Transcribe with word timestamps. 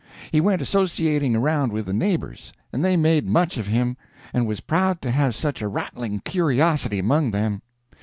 He 0.31 0.41
went 0.41 0.63
associating 0.63 1.35
around 1.35 1.71
with 1.71 1.85
the 1.85 1.93
neighbors, 1.93 2.53
and 2.73 2.83
they 2.83 2.97
made 2.97 3.27
much 3.27 3.57
of 3.59 3.67
him, 3.67 3.97
and 4.33 4.47
was 4.47 4.59
proud 4.59 4.99
to 5.03 5.11
have 5.11 5.35
such 5.35 5.61
a 5.61 5.67
rattling 5.67 6.21
curiosity 6.21 6.97
among 6.97 7.29
them. 7.29 7.61